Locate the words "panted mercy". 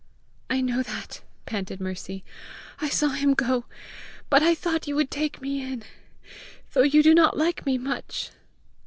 1.45-2.23